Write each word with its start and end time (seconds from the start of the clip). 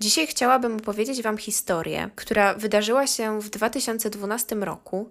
Dzisiaj 0.00 0.26
chciałabym 0.26 0.76
opowiedzieć 0.76 1.22
Wam 1.22 1.38
historię, 1.38 2.10
która 2.16 2.54
wydarzyła 2.54 3.06
się 3.06 3.40
w 3.40 3.50
2012 3.50 4.56
roku, 4.56 5.10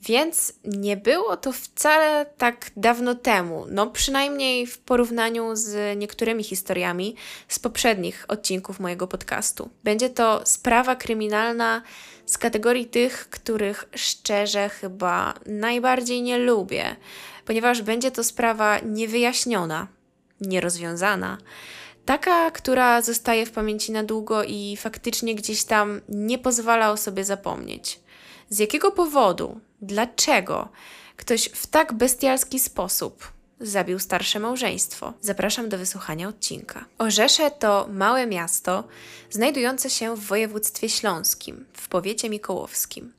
więc 0.00 0.52
nie 0.64 0.96
było 0.96 1.36
to 1.36 1.52
wcale 1.52 2.26
tak 2.38 2.70
dawno 2.76 3.14
temu, 3.14 3.66
no 3.70 3.86
przynajmniej 3.86 4.66
w 4.66 4.78
porównaniu 4.78 5.56
z 5.56 5.98
niektórymi 5.98 6.44
historiami 6.44 7.16
z 7.48 7.58
poprzednich 7.58 8.24
odcinków 8.28 8.80
mojego 8.80 9.06
podcastu. 9.06 9.70
Będzie 9.84 10.10
to 10.10 10.40
sprawa 10.44 10.96
kryminalna 10.96 11.82
z 12.26 12.38
kategorii 12.38 12.86
tych, 12.86 13.28
których 13.30 13.84
szczerze 13.94 14.68
chyba 14.68 15.34
najbardziej 15.46 16.22
nie 16.22 16.38
lubię, 16.38 16.96
ponieważ 17.44 17.82
będzie 17.82 18.10
to 18.10 18.24
sprawa 18.24 18.78
niewyjaśniona, 18.78 19.88
nierozwiązana. 20.40 21.38
Taka, 22.04 22.50
która 22.50 23.02
zostaje 23.02 23.46
w 23.46 23.50
pamięci 23.50 23.92
na 23.92 24.04
długo 24.04 24.44
i 24.44 24.76
faktycznie 24.76 25.34
gdzieś 25.34 25.64
tam 25.64 26.00
nie 26.08 26.38
pozwala 26.38 26.90
o 26.90 26.96
sobie 26.96 27.24
zapomnieć. 27.24 28.00
Z 28.50 28.58
jakiego 28.58 28.90
powodu, 28.92 29.60
dlaczego 29.82 30.68
ktoś 31.16 31.44
w 31.44 31.66
tak 31.66 31.92
bestialski 31.92 32.60
sposób 32.60 33.32
zabił 33.60 33.98
starsze 33.98 34.40
małżeństwo? 34.40 35.12
Zapraszam 35.20 35.68
do 35.68 35.78
wysłuchania 35.78 36.28
odcinka. 36.28 36.84
Orzesze 36.98 37.50
to 37.50 37.88
małe 37.92 38.26
miasto 38.26 38.84
znajdujące 39.30 39.90
się 39.90 40.16
w 40.16 40.20
województwie 40.20 40.88
śląskim, 40.88 41.64
w 41.72 41.88
powiecie 41.88 42.30
mikołowskim. 42.30 43.12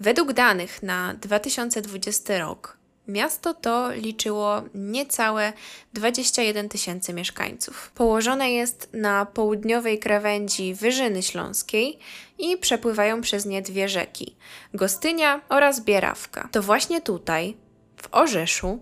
Według 0.00 0.32
danych 0.32 0.82
na 0.82 1.14
2020 1.14 2.38
rok 2.38 2.76
Miasto 3.08 3.54
to 3.54 3.92
liczyło 3.92 4.62
niecałe 4.74 5.52
21 5.92 6.68
tysięcy 6.68 7.12
mieszkańców. 7.12 7.90
Położone 7.94 8.52
jest 8.52 8.88
na 8.92 9.26
południowej 9.26 9.98
krawędzi 9.98 10.74
Wyżyny 10.74 11.22
Śląskiej 11.22 11.98
i 12.38 12.56
przepływają 12.56 13.20
przez 13.20 13.46
nie 13.46 13.62
dwie 13.62 13.88
rzeki 13.88 14.36
Gostynia 14.74 15.40
oraz 15.48 15.80
Bierawka. 15.80 16.48
To 16.52 16.62
właśnie 16.62 17.00
tutaj, 17.00 17.56
w 18.02 18.08
Orzeszu, 18.10 18.78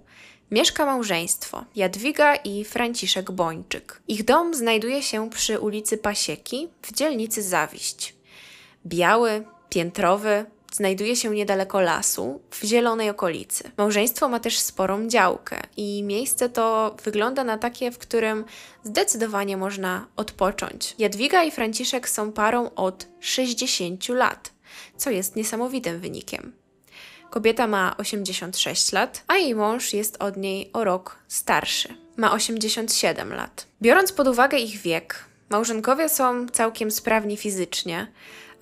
mieszka 0.51 0.87
małżeństwo 0.87 1.65
Jadwiga 1.77 2.35
i 2.35 2.65
Franciszek 2.65 3.31
Bończyk. 3.31 4.03
Ich 4.09 4.25
dom 4.25 4.55
znajduje 4.55 5.03
się 5.03 5.31
przy 5.31 5.59
ulicy 5.59 5.99
Pasieki 5.99 6.69
w 6.83 6.93
dzielnicy 6.93 7.43
Zawiść. 7.43 8.15
Biały, 8.87 9.45
piętrowy, 9.69 10.47
znajduje 10.73 11.17
się 11.17 11.31
niedaleko 11.31 11.81
lasu, 11.81 12.41
w 12.51 12.65
zielonej 12.65 13.11
okolicy. 13.11 13.71
Małżeństwo 13.77 14.29
ma 14.29 14.41
też 14.41 14.59
sporą 14.59 15.09
działkę 15.09 15.61
i 15.77 16.03
miejsce 16.03 16.49
to 16.49 16.97
wygląda 17.05 17.45
na 17.45 17.59
takie, 17.59 17.91
w 17.91 17.99
którym 17.99 18.45
zdecydowanie 18.85 19.57
można 19.57 20.07
odpocząć. 20.17 20.95
Jadwiga 20.99 21.43
i 21.43 21.51
Franciszek 21.51 22.09
są 22.09 22.33
parą 22.33 22.71
od 22.75 23.07
60 23.21 24.09
lat, 24.09 24.53
co 24.97 25.11
jest 25.11 25.37
niesamowitym 25.37 26.01
wynikiem. 26.01 26.53
Kobieta 27.31 27.67
ma 27.67 27.97
86 27.97 28.93
lat, 28.93 29.25
a 29.27 29.37
jej 29.37 29.55
mąż 29.55 29.93
jest 29.93 30.23
od 30.23 30.37
niej 30.37 30.71
o 30.73 30.85
rok 30.85 31.19
starszy. 31.29 31.95
Ma 32.17 32.33
87 32.33 33.33
lat. 33.33 33.67
Biorąc 33.83 34.13
pod 34.13 34.29
uwagę 34.29 34.59
ich 34.59 34.81
wiek, 34.81 35.25
małżonkowie 35.51 36.09
są 36.09 36.49
całkiem 36.49 36.91
sprawni 36.91 37.37
fizycznie, 37.37 38.07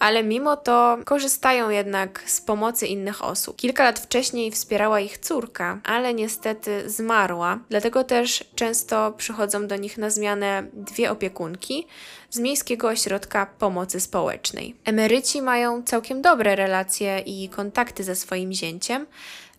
ale 0.01 0.23
mimo 0.23 0.57
to 0.57 0.99
korzystają 1.05 1.71
jednak 1.71 2.23
z 2.27 2.41
pomocy 2.41 2.87
innych 2.87 3.25
osób. 3.25 3.57
Kilka 3.57 3.85
lat 3.85 3.99
wcześniej 4.01 4.51
wspierała 4.51 5.01
ich 5.01 5.19
córka, 5.19 5.81
ale 5.85 6.15
niestety 6.15 6.91
zmarła, 6.91 7.59
dlatego 7.69 8.05
też 8.05 8.45
często 8.55 9.13
przychodzą 9.13 9.67
do 9.67 9.77
nich 9.77 9.99
na 9.99 10.11
zmianę 10.11 10.63
dwie 10.73 11.11
opiekunki 11.11 11.87
z 12.31 12.39
Miejskiego 12.39 12.89
Ośrodka 12.89 13.47
Pomocy 13.47 14.01
Społecznej. 14.01 14.77
Emeryci 14.85 15.43
mają 15.43 15.83
całkiem 15.83 16.23
dobre 16.23 16.57
relacje 16.57 17.19
i 17.19 17.49
kontakty 17.49 18.05
ze 18.05 18.17
swoim 18.17 18.53
zięciem, 18.53 19.07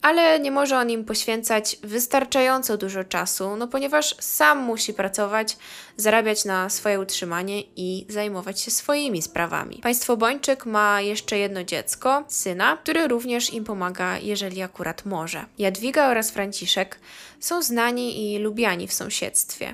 ale 0.01 0.39
nie 0.39 0.51
może 0.51 0.77
on 0.77 0.89
im 0.89 1.05
poświęcać 1.05 1.77
wystarczająco 1.83 2.77
dużo 2.77 3.03
czasu, 3.03 3.55
no 3.55 3.67
ponieważ 3.67 4.15
sam 4.19 4.59
musi 4.59 4.93
pracować, 4.93 5.57
zarabiać 5.97 6.45
na 6.45 6.69
swoje 6.69 6.99
utrzymanie 6.99 7.61
i 7.75 8.05
zajmować 8.09 8.61
się 8.61 8.71
swoimi 8.71 9.21
sprawami. 9.21 9.79
Państwo 9.83 10.17
Bończyk 10.17 10.65
ma 10.65 11.01
jeszcze 11.01 11.37
jedno 11.37 11.63
dziecko, 11.63 12.23
syna, 12.27 12.77
który 12.77 13.07
również 13.07 13.53
im 13.53 13.63
pomaga, 13.63 14.17
jeżeli 14.17 14.61
akurat 14.61 15.05
może. 15.05 15.45
Jadwiga 15.57 16.07
oraz 16.07 16.31
Franciszek 16.31 16.99
są 17.39 17.61
znani 17.61 18.33
i 18.33 18.39
lubiani 18.39 18.87
w 18.87 18.93
sąsiedztwie. 18.93 19.73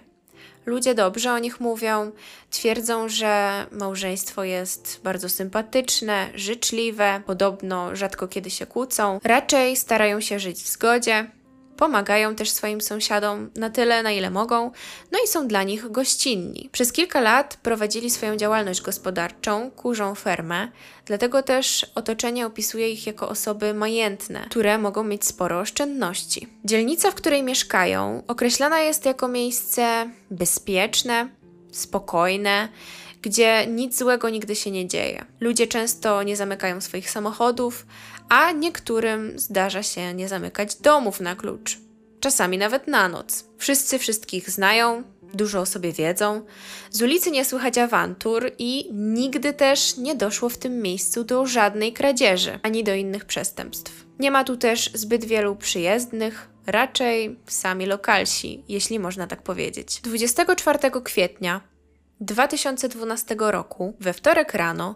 Ludzie 0.68 0.96
dobrze 0.96 1.34
o 1.34 1.40
nich 1.40 1.60
mówią, 1.60 2.12
twierdzą, 2.50 3.10
że 3.10 3.66
małżeństwo 3.72 4.44
jest 4.44 5.00
bardzo 5.04 5.30
sympatyczne, 5.30 6.30
życzliwe, 6.36 7.22
podobno 7.26 7.96
rzadko 7.96 8.28
kiedy 8.28 8.50
się 8.50 8.66
kłócą, 8.66 9.20
raczej 9.24 9.78
starają 9.78 10.22
się 10.22 10.40
żyć 10.40 10.58
w 10.58 10.68
zgodzie, 10.68 11.32
Pomagają 11.78 12.36
też 12.36 12.50
swoim 12.50 12.82
sąsiadom 12.82 13.50
na 13.56 13.70
tyle, 13.70 14.04
na 14.04 14.12
ile 14.12 14.30
mogą, 14.32 14.72
no 15.12 15.20
i 15.26 15.28
są 15.28 15.48
dla 15.48 15.64
nich 15.64 15.92
gościnni. 15.92 16.70
Przez 16.72 16.92
kilka 16.92 17.22
lat 17.22 17.58
prowadzili 17.64 18.10
swoją 18.12 18.36
działalność 18.36 18.82
gospodarczą, 18.82 19.72
kurzą 19.72 20.16
fermę, 20.16 20.68
dlatego 21.06 21.44
też 21.44 21.86
otoczenie 21.96 22.46
opisuje 22.46 22.92
ich 22.92 23.08
jako 23.08 23.30
osoby 23.30 23.74
majętne, 23.74 24.46
które 24.50 24.78
mogą 24.78 25.04
mieć 25.04 25.26
sporo 25.26 25.60
oszczędności. 25.60 26.48
Dzielnica, 26.66 27.12
w 27.12 27.16
której 27.16 27.44
mieszkają, 27.44 28.24
określana 28.28 28.80
jest 28.80 29.06
jako 29.06 29.28
miejsce 29.28 30.10
bezpieczne, 30.32 31.30
spokojne, 31.72 32.70
gdzie 33.22 33.68
nic 33.68 33.98
złego 33.98 34.30
nigdy 34.30 34.56
się 34.56 34.72
nie 34.72 34.88
dzieje. 34.88 35.26
Ludzie 35.40 35.68
często 35.68 36.24
nie 36.24 36.36
zamykają 36.36 36.82
swoich 36.82 37.10
samochodów, 37.10 37.86
a 38.30 38.52
niektórym 38.52 39.40
zdarza 39.40 39.84
się 39.84 40.14
nie 40.14 40.28
zamykać 40.28 40.76
domów 40.76 41.20
na 41.20 41.36
klucz. 41.36 41.78
Czasami 42.20 42.58
nawet 42.58 42.88
na 42.88 43.10
noc. 43.10 43.46
Wszyscy 43.58 44.00
wszystkich 44.00 44.50
znają, 44.50 45.04
dużo 45.34 45.60
o 45.60 45.66
sobie 45.66 45.92
wiedzą. 45.92 46.46
Z 46.92 47.02
ulicy 47.02 47.32
nie 47.32 47.46
słychać 47.46 47.78
awantur 47.78 48.52
i 48.60 48.90
nigdy 48.94 49.54
też 49.54 49.98
nie 49.98 50.16
doszło 50.16 50.50
w 50.50 50.58
tym 50.58 50.82
miejscu 50.82 51.24
do 51.24 51.46
żadnej 51.46 51.94
kradzieży 51.94 52.60
ani 52.64 52.84
do 52.84 52.94
innych 52.94 53.26
przestępstw. 53.26 54.06
Nie 54.20 54.32
ma 54.32 54.44
tu 54.44 54.58
też 54.58 54.92
zbyt 54.94 55.26
wielu 55.26 55.56
przyjezdnych, 55.56 56.50
raczej 56.66 57.40
sami 57.48 57.86
lokalsi, 57.86 58.64
jeśli 58.70 59.00
można 59.00 59.28
tak 59.28 59.42
powiedzieć. 59.42 60.02
24 60.02 60.80
kwietnia 61.04 61.62
2012 62.22 63.36
roku, 63.40 63.94
we 64.00 64.14
wtorek 64.14 64.54
rano, 64.54 64.96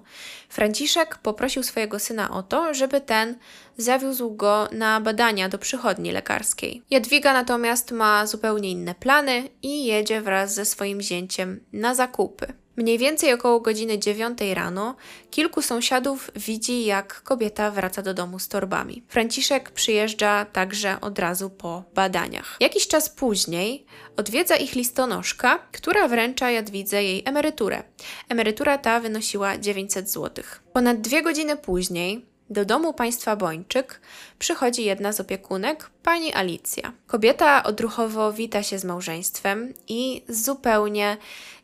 Franciszek 0.49 1.17
poprosił 1.17 1.63
swojego 1.63 1.99
syna 1.99 2.31
o 2.31 2.43
to, 2.43 2.73
żeby 2.73 3.01
ten 3.01 3.37
zawiózł 3.77 4.35
go 4.35 4.67
na 4.71 5.01
badania 5.01 5.49
do 5.49 5.57
przychodni 5.57 6.11
lekarskiej. 6.11 6.83
Jadwiga 6.89 7.33
natomiast 7.33 7.91
ma 7.91 8.27
zupełnie 8.27 8.71
inne 8.71 8.95
plany 8.95 9.49
i 9.61 9.85
jedzie 9.85 10.21
wraz 10.21 10.53
ze 10.53 10.65
swoim 10.65 11.01
zięciem 11.01 11.63
na 11.73 11.95
zakupy. 11.95 12.53
Mniej 12.81 12.97
więcej 12.97 13.33
około 13.33 13.59
godziny 13.59 13.99
9 13.99 14.39
rano 14.53 14.95
kilku 15.31 15.61
sąsiadów 15.61 16.31
widzi, 16.35 16.85
jak 16.85 17.21
kobieta 17.23 17.71
wraca 17.71 18.01
do 18.01 18.13
domu 18.13 18.39
z 18.39 18.47
torbami. 18.47 19.03
Franciszek 19.07 19.71
przyjeżdża 19.71 20.45
także 20.45 21.01
od 21.01 21.19
razu 21.19 21.49
po 21.49 21.83
badaniach. 21.95 22.57
Jakiś 22.59 22.87
czas 22.87 23.09
później 23.09 23.85
odwiedza 24.17 24.55
ich 24.55 24.75
listonoszka, 24.75 25.59
która 25.71 26.07
wręcza 26.07 26.51
Jadwidze 26.51 27.03
jej 27.03 27.23
emeryturę. 27.25 27.83
Emerytura 28.29 28.77
ta 28.77 28.99
wynosiła 28.99 29.57
900 29.57 30.09
zł. 30.09 30.43
Ponad 30.73 31.01
dwie 31.01 31.21
godziny 31.21 31.57
później 31.57 32.31
do 32.51 32.65
domu 32.65 32.93
państwa 32.93 33.35
Bończyk 33.35 34.01
przychodzi 34.39 34.85
jedna 34.85 35.13
z 35.13 35.19
opiekunek, 35.19 35.89
pani 36.03 36.33
Alicja. 36.33 36.91
Kobieta 37.07 37.63
odruchowo 37.63 38.33
wita 38.33 38.63
się 38.63 38.79
z 38.79 38.83
małżeństwem 38.83 39.73
i 39.87 40.23
zupełnie 40.29 41.17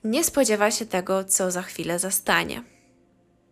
nie 0.08 0.24
spodziewa 0.24 0.72
się 0.72 0.86
tego, 0.86 1.24
co 1.24 1.52
za 1.52 1.62
chwilę 1.62 2.00
zastanie. 2.00 2.64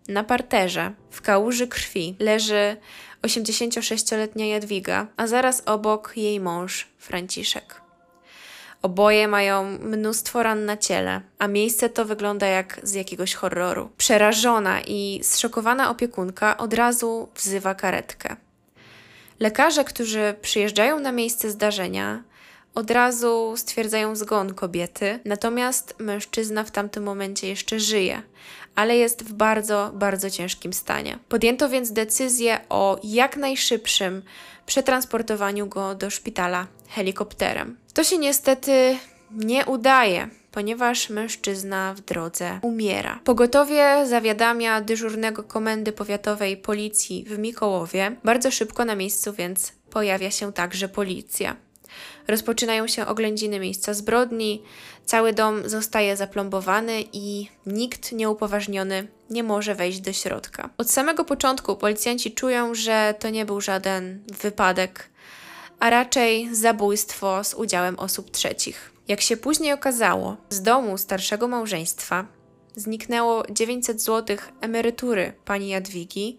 Na 0.08 0.24
parterze, 0.24 0.94
w 1.12 1.22
kałuży 1.22 1.68
krwi, 1.68 2.16
leży 2.20 2.78
86-letnia 3.22 4.46
Jadwiga, 4.46 5.08
a 5.18 5.28
zaraz 5.28 5.64
obok 5.66 6.14
jej 6.16 6.40
mąż 6.40 6.88
Franciszek. 6.98 7.82
Oboje 8.82 9.28
mają 9.28 9.78
mnóstwo 9.80 10.44
ran 10.44 10.66
na 10.66 10.78
ciele, 10.78 11.22
a 11.40 11.48
miejsce 11.48 11.90
to 11.90 12.06
wygląda 12.06 12.48
jak 12.48 12.80
z 12.84 12.94
jakiegoś 12.94 13.34
horroru. 13.34 13.90
Przerażona 13.98 14.82
i 14.82 15.20
zszokowana 15.24 15.90
opiekunka 15.90 16.58
od 16.58 16.74
razu 16.74 17.30
wzywa 17.36 17.76
karetkę. 17.76 18.36
Lekarze, 19.40 19.84
którzy 19.84 20.36
przyjeżdżają 20.42 21.00
na 21.00 21.12
miejsce 21.12 21.52
zdarzenia, 21.52 22.24
od 22.76 22.92
razu 22.92 23.54
stwierdzają 23.58 24.16
zgon 24.16 24.54
kobiety, 24.54 25.20
natomiast 25.26 25.96
mężczyzna 26.00 26.64
w 26.64 26.72
tamtym 26.72 27.04
momencie 27.04 27.48
jeszcze 27.48 27.80
żyje, 27.80 28.22
ale 28.76 28.98
jest 28.98 29.24
w 29.24 29.34
bardzo, 29.34 29.92
bardzo 29.94 30.30
ciężkim 30.30 30.74
stanie. 30.74 31.20
Podjęto 31.30 31.70
więc 31.70 31.92
decyzję 31.92 32.60
o 32.70 33.00
jak 33.04 33.38
najszybszym 33.38 34.22
przetransportowaniu 34.66 35.68
go 35.68 35.96
do 35.96 36.10
szpitala 36.10 36.68
helikopterem. 36.90 37.78
To 37.94 38.04
się 38.04 38.18
niestety 38.18 38.98
nie 39.32 39.66
udaje. 39.66 40.30
ponieważ 40.56 41.10
mężczyzna 41.10 41.94
w 41.94 42.02
drodze 42.02 42.60
umiera. 42.62 43.20
Pogotowie 43.24 44.06
zawiadamia 44.06 44.82
dyżurnego 44.82 45.44
komendy 45.44 45.92
powiatowej 45.92 46.58
policji 46.58 47.26
w 47.28 47.40
Mikołowie. 47.40 48.16
Bardzo 48.24 48.52
szybko 48.52 48.86
na 48.86 48.96
miejscu 48.96 49.34
więc 49.34 49.74
pojawia 49.90 50.32
się 50.32 50.54
także 50.54 50.90
policja. 50.90 51.56
Rozpoczynają 52.28 52.88
się 52.88 53.06
oględziny 53.06 53.60
miejsca 53.60 53.94
zbrodni, 53.94 54.64
cały 55.06 55.34
dom 55.34 55.70
zostaje 55.70 56.18
zaplombowany 56.18 57.04
i 57.14 57.50
nikt 57.66 58.12
nieupoważniony 58.12 59.08
nie 59.30 59.44
może 59.44 59.76
wejść 59.76 60.00
do 60.00 60.14
środka. 60.14 60.70
Od 60.78 60.92
samego 60.92 61.24
początku 61.24 61.76
policjanci 61.76 62.32
czują, 62.32 62.76
że 62.76 63.16
to 63.20 63.30
nie 63.30 63.46
był 63.46 63.62
żaden 63.62 64.24
wypadek, 64.42 65.10
a 65.80 65.90
raczej 65.90 66.56
zabójstwo 66.56 67.44
z 67.44 67.54
udziałem 67.54 68.00
osób 68.00 68.32
trzecich. 68.32 68.92
Jak 69.08 69.22
się 69.22 69.38
później 69.38 69.74
okazało, 69.74 70.38
z 70.50 70.62
domu 70.62 70.98
starszego 70.98 71.48
małżeństwa 71.48 72.26
zniknęło 72.76 73.44
900 73.50 74.02
zł 74.02 74.38
emerytury 74.62 75.34
pani 75.46 75.68
Jadwigi, 75.68 76.38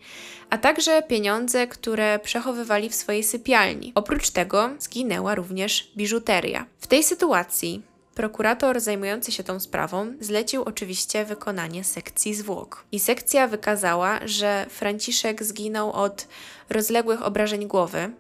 a 0.51 0.59
także 0.59 1.03
pieniądze, 1.03 1.67
które 1.67 2.19
przechowywali 2.19 2.89
w 2.89 2.95
swojej 2.95 3.25
sypialni. 3.25 3.93
Oprócz 3.95 4.31
tego 4.31 4.71
zginęła 4.79 5.35
również 5.35 5.93
biżuteria. 5.97 6.67
W 6.79 6.87
tej 6.87 7.05
sytuacji 7.05 7.83
Prokurator 8.17 8.81
zajmujący 8.81 9.33
się 9.33 9.45
tą 9.45 9.61
sprawą 9.61 10.13
zlecił 10.21 10.63
oczywiście 10.63 11.25
wykonanie 11.25 11.85
sekcji 11.85 12.35
zwłok. 12.35 12.85
I 12.93 13.01
sekcja 13.01 13.49
wykazała, 13.49 14.21
że 14.25 14.67
Franciszek 14.69 15.45
zginął 15.45 15.93
od 15.93 16.29
rozległych 16.71 17.23
obrażeń 17.23 17.67
głowy, 17.67 18.11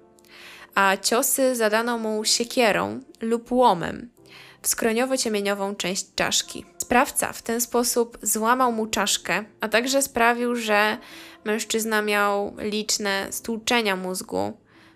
a 0.75 0.97
ciosy 0.97 1.57
zadano 1.57 1.99
mu 1.99 2.25
siekierą 2.25 3.01
lub 3.21 3.53
łomem 3.53 4.11
w 4.62 4.69
skroniowo-ciemieniową 4.69 5.77
część 5.77 6.07
czaszki. 6.15 6.65
Sprawca 6.87 7.33
w 7.33 7.43
ten 7.43 7.61
sposób 7.61 8.19
złamał 8.23 8.73
mu 8.73 8.87
czaszkę, 8.87 9.44
a 9.61 9.69
także 9.69 10.03
sprawił, 10.03 10.56
że 10.56 10.99
mężczyzna 11.44 12.03
miał 12.03 12.56
liczne 12.59 13.27
stłuczenia 13.31 13.97
mózgu, 13.97 14.53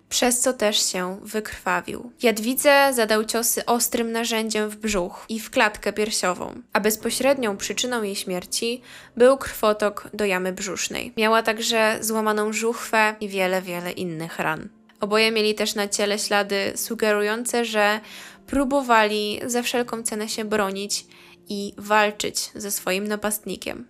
przez 0.09 0.39
co 0.39 0.53
też 0.53 0.91
się 0.91 1.19
wykrwawił. 1.21 2.11
Jadwidze 2.23 2.91
zadał 2.93 3.25
ciosy 3.25 3.65
ostrym 3.65 4.11
narzędziem 4.11 4.69
w 4.69 4.75
brzuch 4.75 5.25
i 5.29 5.39
w 5.39 5.49
klatkę 5.49 5.93
piersiową, 5.93 6.61
a 6.73 6.79
bezpośrednią 6.79 7.57
przyczyną 7.57 8.03
jej 8.03 8.15
śmierci 8.15 8.81
był 9.17 9.37
krwotok 9.37 10.09
do 10.13 10.25
jamy 10.25 10.53
brzusznej. 10.53 11.13
Miała 11.17 11.43
także 11.43 11.97
złamaną 12.01 12.53
żuchwę 12.53 13.15
i 13.21 13.29
wiele, 13.29 13.61
wiele 13.61 13.91
innych 13.91 14.39
ran. 14.39 14.69
Oboje 14.99 15.31
mieli 15.31 15.55
też 15.55 15.75
na 15.75 15.87
ciele 15.87 16.19
ślady 16.19 16.73
sugerujące, 16.75 17.65
że 17.65 17.99
próbowali 18.47 19.39
za 19.45 19.61
wszelką 19.61 20.03
cenę 20.03 20.29
się 20.29 20.45
bronić 20.45 21.05
i 21.51 21.73
walczyć 21.77 22.51
ze 22.55 22.71
swoim 22.71 23.07
napastnikiem. 23.07 23.87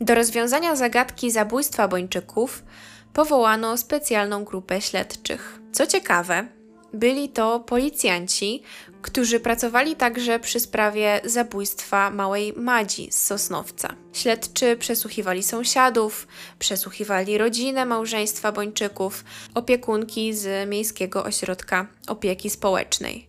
Do 0.00 0.14
rozwiązania 0.14 0.76
zagadki 0.76 1.30
zabójstwa 1.30 1.88
Bończyków 1.88 2.62
powołano 3.12 3.76
specjalną 3.76 4.44
grupę 4.44 4.80
śledczych. 4.80 5.60
Co 5.72 5.86
ciekawe, 5.86 6.48
byli 6.92 7.28
to 7.28 7.60
policjanci, 7.60 8.62
którzy 9.02 9.40
pracowali 9.40 9.96
także 9.96 10.38
przy 10.38 10.60
sprawie 10.60 11.20
zabójstwa 11.24 12.10
małej 12.10 12.52
Madzi 12.56 13.08
z 13.12 13.24
Sosnowca. 13.24 13.94
Śledczy 14.12 14.76
przesłuchiwali 14.76 15.42
sąsiadów, 15.42 16.26
przesłuchiwali 16.58 17.38
rodzinę 17.38 17.84
małżeństwa 17.84 18.52
Bończyków, 18.52 19.24
opiekunki 19.54 20.34
z 20.34 20.68
Miejskiego 20.70 21.24
Ośrodka 21.24 21.86
Opieki 22.06 22.50
Społecznej. 22.50 23.25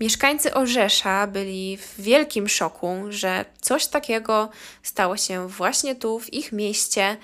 Mieszkańcy 0.00 0.54
Orzesza 0.54 1.26
byli 1.26 1.76
w 1.76 2.00
wielkim 2.00 2.48
szoku, 2.48 2.96
że 3.08 3.44
coś 3.60 3.86
takiego 3.86 4.48
stało 4.82 5.16
się 5.16 5.48
właśnie 5.48 5.94
tu, 5.94 6.18
w 6.18 6.34
ich 6.34 6.52
mieście. 6.52 7.16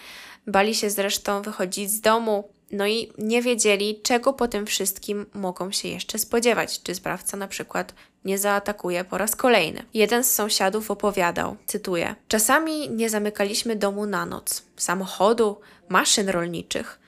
Bali 0.46 0.74
się 0.74 0.90
zresztą 0.90 1.42
wychodzić 1.42 1.90
z 1.90 2.00
domu, 2.00 2.48
no 2.70 2.86
i 2.86 3.12
nie 3.18 3.42
wiedzieli, 3.42 4.00
czego 4.02 4.32
po 4.32 4.48
tym 4.48 4.66
wszystkim 4.66 5.26
mogą 5.34 5.72
się 5.72 5.88
jeszcze 5.88 6.18
spodziewać. 6.18 6.82
Czy 6.82 6.94
sprawca 6.94 7.36
na 7.36 7.48
przykład 7.48 7.94
nie 8.24 8.38
zaatakuje 8.38 9.04
po 9.04 9.18
raz 9.18 9.36
kolejny. 9.36 9.84
Jeden 9.94 10.24
z 10.24 10.30
sąsiadów 10.30 10.90
opowiadał, 10.90 11.56
cytuję: 11.66 12.14
Czasami 12.28 12.90
nie 12.90 13.10
zamykaliśmy 13.10 13.76
domu 13.76 14.06
na 14.06 14.26
noc, 14.26 14.62
samochodu, 14.76 15.60
maszyn 15.88 16.28
rolniczych. 16.28 17.00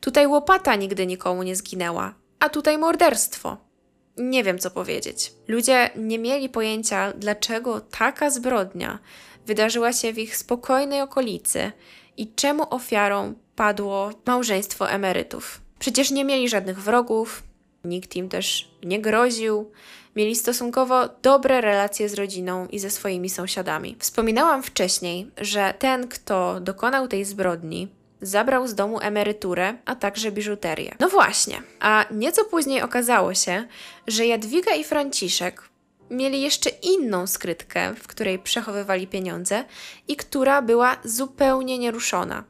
Tutaj 0.00 0.26
łopata 0.26 0.76
nigdy 0.76 1.06
nikomu 1.06 1.42
nie 1.42 1.56
zginęła, 1.56 2.14
a 2.40 2.48
tutaj 2.48 2.78
morderstwo. 2.78 3.71
Nie 4.16 4.44
wiem, 4.44 4.58
co 4.58 4.70
powiedzieć. 4.70 5.32
Ludzie 5.48 5.90
nie 5.96 6.18
mieli 6.18 6.48
pojęcia, 6.48 7.12
dlaczego 7.12 7.80
taka 7.80 8.30
zbrodnia 8.30 8.98
wydarzyła 9.46 9.92
się 9.92 10.12
w 10.12 10.18
ich 10.18 10.36
spokojnej 10.36 11.00
okolicy 11.00 11.72
i 12.16 12.34
czemu 12.34 12.74
ofiarą 12.74 13.34
padło 13.56 14.10
małżeństwo 14.26 14.90
emerytów. 14.90 15.60
Przecież 15.78 16.10
nie 16.10 16.24
mieli 16.24 16.48
żadnych 16.48 16.82
wrogów, 16.82 17.42
nikt 17.84 18.16
im 18.16 18.28
też 18.28 18.70
nie 18.84 19.00
groził, 19.00 19.70
mieli 20.16 20.36
stosunkowo 20.36 21.08
dobre 21.22 21.60
relacje 21.60 22.08
z 22.08 22.14
rodziną 22.14 22.66
i 22.66 22.78
ze 22.78 22.90
swoimi 22.90 23.30
sąsiadami. 23.30 23.96
Wspominałam 23.98 24.62
wcześniej, 24.62 25.30
że 25.40 25.74
ten, 25.78 26.08
kto 26.08 26.60
dokonał 26.60 27.08
tej 27.08 27.24
zbrodni, 27.24 27.88
zabrał 28.22 28.68
z 28.68 28.74
domu 28.74 29.00
emeryturę, 29.00 29.74
a 29.84 29.94
także 29.94 30.32
biżuterię. 30.32 30.94
No 31.00 31.08
właśnie, 31.08 31.62
a 31.80 32.04
nieco 32.10 32.44
później 32.44 32.82
okazało 32.82 33.34
się, 33.34 33.64
że 34.06 34.26
Jadwiga 34.26 34.74
i 34.74 34.84
Franciszek 34.84 35.68
mieli 36.10 36.42
jeszcze 36.42 36.70
inną 36.70 37.26
skrytkę, 37.26 37.94
w 37.94 38.06
której 38.06 38.38
przechowywali 38.38 39.06
pieniądze 39.06 39.64
i 40.08 40.16
która 40.16 40.62
była 40.62 40.96
zupełnie 41.04 41.78
nieruszona. 41.78 42.44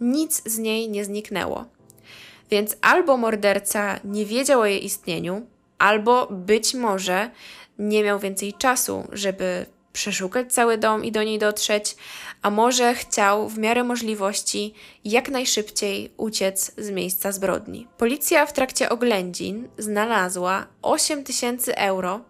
Nic 0.00 0.42
z 0.46 0.58
niej 0.58 0.90
nie 0.90 1.04
zniknęło. 1.04 1.64
Więc 2.50 2.76
albo 2.80 3.16
morderca 3.16 4.00
nie 4.04 4.26
wiedział 4.26 4.60
o 4.60 4.66
jej 4.66 4.84
istnieniu, 4.84 5.46
albo 5.78 6.26
być 6.30 6.74
może 6.74 7.30
nie 7.78 8.04
miał 8.04 8.18
więcej 8.18 8.52
czasu, 8.52 9.06
żeby 9.12 9.66
przeszukać 9.92 10.52
cały 10.52 10.78
dom 10.78 11.04
i 11.04 11.12
do 11.12 11.22
niej 11.22 11.38
dotrzeć, 11.38 11.96
a 12.42 12.50
może 12.50 12.94
chciał 12.94 13.48
w 13.48 13.58
miarę 13.58 13.84
możliwości 13.84 14.74
jak 15.04 15.28
najszybciej 15.28 16.12
uciec 16.16 16.72
z 16.78 16.90
miejsca 16.90 17.32
zbrodni. 17.32 17.86
Policja 17.98 18.46
w 18.46 18.52
trakcie 18.52 18.88
oględzin 18.88 19.68
znalazła 19.78 20.66
8 20.82 21.24
tysięcy 21.24 21.76
euro 21.76 22.20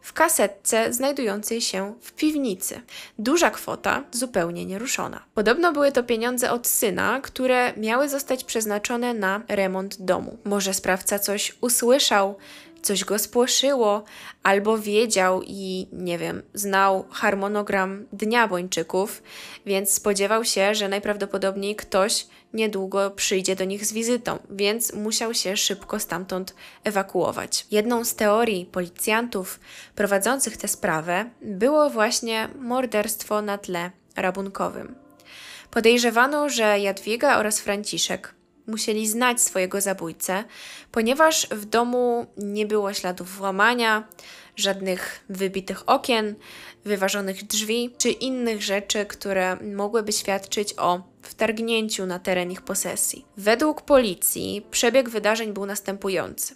w 0.00 0.12
kasetce 0.12 0.92
znajdującej 0.92 1.60
się 1.60 1.94
w 2.00 2.12
piwnicy. 2.12 2.80
Duża 3.18 3.50
kwota, 3.50 4.04
zupełnie 4.12 4.66
nieruszona. 4.66 5.24
Podobno 5.34 5.72
były 5.72 5.92
to 5.92 6.02
pieniądze 6.02 6.50
od 6.50 6.66
syna, 6.66 7.20
które 7.20 7.72
miały 7.76 8.08
zostać 8.08 8.44
przeznaczone 8.44 9.14
na 9.14 9.42
remont 9.48 10.02
domu. 10.02 10.38
Może 10.44 10.74
sprawca 10.74 11.18
coś 11.18 11.56
usłyszał, 11.60 12.36
coś 12.82 13.04
go 13.04 13.18
spłoszyło, 13.18 14.04
albo 14.42 14.78
wiedział 14.78 15.42
i 15.46 15.88
nie 15.92 16.18
wiem, 16.18 16.42
znał 16.54 17.04
harmonogram 17.10 18.06
dnia 18.12 18.48
Bończyków, 18.48 19.22
więc 19.66 19.90
spodziewał 19.90 20.44
się, 20.44 20.74
że 20.74 20.88
najprawdopodobniej 20.88 21.76
ktoś 21.76 22.26
niedługo 22.54 23.10
przyjdzie 23.10 23.56
do 23.56 23.64
nich 23.64 23.86
z 23.86 23.92
wizytą, 23.92 24.38
więc 24.50 24.92
musiał 24.92 25.34
się 25.34 25.56
szybko 25.56 26.00
stamtąd 26.00 26.54
ewakuować. 26.84 27.66
Jedną 27.70 28.04
z 28.04 28.14
teorii 28.14 28.66
policjantów 28.66 29.60
prowadzących 29.94 30.56
tę 30.56 30.68
sprawę 30.68 31.30
było 31.42 31.90
właśnie 31.90 32.48
morderstwo 32.58 33.42
na 33.42 33.58
tle 33.58 33.90
rabunkowym. 34.16 34.94
Podejrzewano, 35.70 36.48
że 36.48 36.80
Jadwiga 36.80 37.38
oraz 37.38 37.60
Franciszek 37.60 38.37
musieli 38.68 39.08
znać 39.08 39.40
swojego 39.40 39.80
zabójcę, 39.80 40.44
ponieważ 40.92 41.46
w 41.50 41.64
domu 41.64 42.26
nie 42.36 42.66
było 42.66 42.92
śladów 42.94 43.36
włamania, 43.36 44.08
żadnych 44.56 45.24
wybitych 45.28 45.88
okien, 45.88 46.34
wyważonych 46.84 47.46
drzwi 47.46 47.94
czy 47.98 48.10
innych 48.10 48.62
rzeczy, 48.62 49.06
które 49.06 49.56
mogłyby 49.56 50.12
świadczyć 50.12 50.74
o 50.78 51.02
wtargnięciu 51.22 52.06
na 52.06 52.18
teren 52.18 52.50
ich 52.50 52.62
posesji. 52.62 53.24
Według 53.36 53.82
policji 53.82 54.66
przebieg 54.70 55.08
wydarzeń 55.08 55.52
był 55.52 55.66
następujący. 55.66 56.54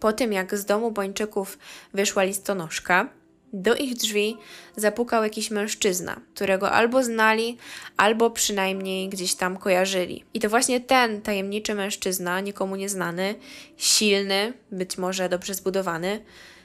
Po 0.00 0.12
tym, 0.12 0.32
jak 0.32 0.58
z 0.58 0.64
domu 0.64 0.90
Bończyków 0.90 1.58
wyszła 1.94 2.22
listonoszka, 2.22 3.08
do 3.54 3.76
ich 3.76 3.94
drzwi 3.94 4.36
zapukał 4.76 5.24
jakiś 5.24 5.50
mężczyzna, 5.50 6.20
którego 6.34 6.70
albo 6.70 7.04
znali, 7.04 7.56
albo 7.96 8.30
przynajmniej 8.30 9.08
gdzieś 9.08 9.34
tam 9.34 9.56
kojarzyli. 9.56 10.24
I 10.34 10.40
to 10.40 10.48
właśnie 10.48 10.80
ten 10.80 11.22
tajemniczy 11.22 11.74
mężczyzna, 11.74 12.40
nikomu 12.40 12.76
nieznany, 12.76 13.34
silny, 13.76 14.52
być 14.70 14.98
może 14.98 15.28
dobrze 15.28 15.54
zbudowany, 15.54 16.24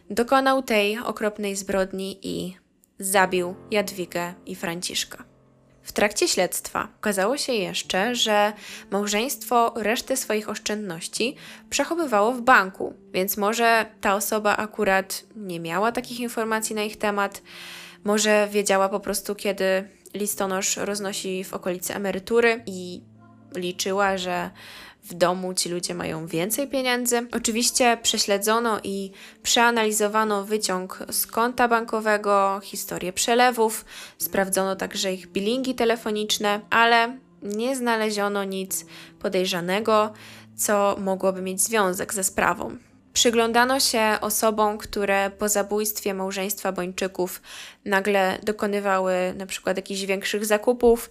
dokonał 0.10 0.64
tej 0.64 1.00
okropnej 1.00 1.56
zbrodni 1.56 2.20
i 2.22 2.58
zabił 3.00 3.56
Jadwigę 3.72 4.34
i 4.46 4.56
Franciszka. 4.56 5.29
W 5.90 5.92
trakcie 5.92 6.28
śledztwa 6.28 6.88
okazało 7.00 7.38
się 7.38 7.54
jeszcze, 7.54 8.16
że 8.16 8.54
małżeństwo 8.92 9.74
resztę 9.76 10.18
swoich 10.18 10.50
oszczędności 10.50 11.36
przechowywało 11.70 12.32
w 12.32 12.42
banku, 12.42 12.94
więc 13.14 13.38
może 13.38 13.86
ta 14.02 14.16
osoba 14.16 14.58
akurat 14.58 15.24
nie 15.36 15.60
miała 15.60 15.92
takich 15.92 16.20
informacji 16.20 16.76
na 16.76 16.84
ich 16.84 16.98
temat, 16.98 17.42
Może 18.04 18.48
wiedziała 18.52 18.90
po 18.90 19.00
prostu, 19.00 19.36
kiedy 19.36 19.90
listonosz 20.14 20.78
roznosi 20.78 21.44
w 21.44 21.54
okolicy 21.54 21.96
emerytury 21.96 22.64
i 22.66 23.02
liczyła, 23.56 24.18
że 24.18 24.50
w 25.04 25.14
domu 25.14 25.54
ci 25.54 25.70
ludzie 25.70 25.94
mają 25.96 26.28
więcej 26.28 26.68
pieniędzy. 26.68 27.28
Oczywiście 27.32 27.98
prześledzono 28.04 28.80
i 28.84 29.12
przeanalizowano 29.44 30.44
wyciąg 30.44 31.00
z 31.12 31.28
konta 31.28 31.68
bankowego, 31.68 32.60
historię 32.64 33.14
przelewów, 33.14 33.86
sprawdzono 34.18 34.76
także 34.76 35.14
ich 35.14 35.28
bilingi 35.28 35.76
telefoniczne, 35.76 36.62
ale 36.70 37.18
nie 37.44 37.76
znaleziono 37.76 38.44
nic 38.44 38.86
podejrzanego, 39.20 40.14
co 40.56 40.96
mogłoby 41.00 41.42
mieć 41.42 41.62
związek 41.62 42.14
ze 42.14 42.24
sprawą. 42.24 42.78
Przyglądano 43.14 43.80
się 43.80 44.18
osobom, 44.22 44.78
które 44.78 45.32
po 45.38 45.50
zabójstwie 45.50 46.14
małżeństwa 46.14 46.72
Bończyków 46.72 47.42
nagle 47.86 48.40
dokonywały 48.44 49.14
na 49.38 49.46
przykład 49.46 49.78
jakichś 49.78 50.02
większych 50.02 50.46
zakupów, 50.46 51.10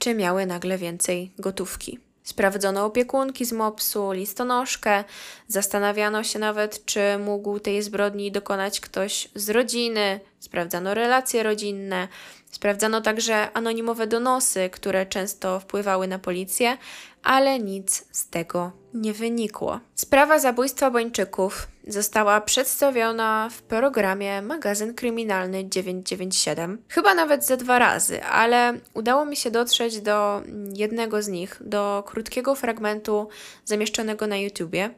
czy 0.00 0.14
miały 0.14 0.46
nagle 0.46 0.78
więcej 0.78 1.30
gotówki. 1.38 1.98
Sprawdzono 2.22 2.84
opiekunki 2.84 3.44
z 3.44 3.52
mopsu, 3.52 4.12
listonoszkę, 4.12 5.04
zastanawiano 5.48 6.24
się 6.24 6.38
nawet, 6.38 6.84
czy 6.84 7.00
mógł 7.18 7.58
tej 7.58 7.82
zbrodni 7.82 8.32
dokonać 8.32 8.80
ktoś 8.80 9.28
z 9.34 9.50
rodziny, 9.50 10.20
sprawdzano 10.38 10.94
relacje 10.94 11.42
rodzinne, 11.42 12.08
sprawdzano 12.50 13.00
także 13.00 13.52
anonimowe 13.52 14.06
donosy, 14.06 14.70
które 14.70 15.06
często 15.06 15.60
wpływały 15.60 16.08
na 16.08 16.18
policję, 16.18 16.78
ale 17.22 17.58
nic 17.58 18.04
z 18.12 18.28
tego 18.28 18.72
nie 18.94 19.12
wynikło. 19.12 19.80
Sprawa 19.94 20.38
zabójstwa 20.38 20.90
Bończyków 20.90 21.68
została 21.86 22.40
przedstawiona 22.40 23.48
w 23.52 23.62
programie 23.62 24.42
Magazyn 24.42 24.94
Kryminalny 24.94 25.68
997, 25.68 26.82
chyba 26.88 27.14
nawet 27.14 27.44
ze 27.44 27.56
dwa 27.56 27.78
razy, 27.78 28.24
ale 28.24 28.72
udało 28.94 29.24
mi 29.24 29.36
się 29.36 29.50
dotrzeć 29.50 30.00
do 30.00 30.42
jednego 30.74 31.22
z 31.22 31.28
nich, 31.28 31.56
do 31.60 32.04
krótkiego 32.06 32.54
fragmentu 32.54 33.28
zamieszczonego 33.64 34.26
na 34.26 34.36
YouTubie 34.36 34.90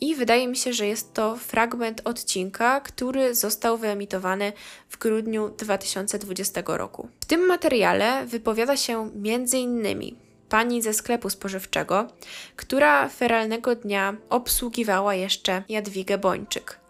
i 0.00 0.14
wydaje 0.14 0.48
mi 0.48 0.56
się, 0.56 0.72
że 0.72 0.86
jest 0.86 1.14
to 1.14 1.36
fragment 1.36 2.00
odcinka, 2.04 2.80
który 2.80 3.34
został 3.34 3.78
wyemitowany 3.78 4.52
w 4.88 4.98
grudniu 4.98 5.48
2020 5.48 6.62
roku. 6.66 7.08
W 7.20 7.24
tym 7.24 7.46
materiale 7.46 8.26
wypowiada 8.26 8.76
się 8.76 9.10
między 9.14 9.58
innymi 9.58 10.27
pani 10.48 10.82
ze 10.82 10.94
sklepu 10.94 11.30
spożywczego, 11.30 12.08
która 12.56 13.08
feralnego 13.08 13.74
dnia 13.74 14.16
obsługiwała 14.30 15.14
jeszcze 15.14 15.62
Jadwigę 15.68 16.18
Bończyk. 16.18 16.80